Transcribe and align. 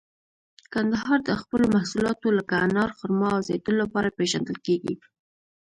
کندهار 0.73 1.19
د 1.29 1.31
خپلو 1.41 1.65
محصولاتو 1.75 2.27
لکه 2.37 2.55
انار، 2.65 2.89
خرما 2.97 3.29
او 3.35 3.41
زیتون 3.47 3.75
لپاره 3.83 4.15
پیژندل 4.17 4.57
کیږي. 4.65 4.93